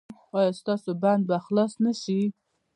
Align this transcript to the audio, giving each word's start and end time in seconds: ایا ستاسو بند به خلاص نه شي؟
ایا 0.37 0.51
ستاسو 0.59 0.91
بند 1.03 1.21
به 1.29 1.37
خلاص 1.45 1.73
نه 1.85 1.93
شي؟ 2.01 2.19